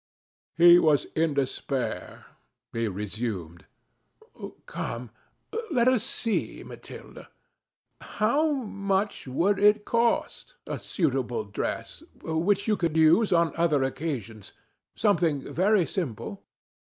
[0.55, 2.25] He was in despair.
[2.73, 3.65] He resumed:
[4.65, 5.11] "Come,
[5.69, 7.27] let us see, Mathilde.
[8.17, 14.53] How much would it cost, a suitable dress, which you could use on other occasions,
[14.95, 16.45] something very simple?"